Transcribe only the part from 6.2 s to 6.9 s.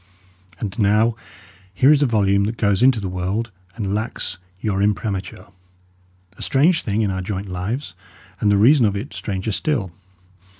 a strange